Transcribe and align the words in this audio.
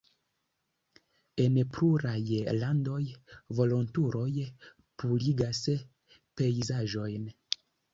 En 1.43 1.59
pluraj 1.75 2.17
landoj 2.61 2.99
volontuloj 3.61 4.35
purigas 4.51 5.67
pejzaĝojn. 6.17 7.35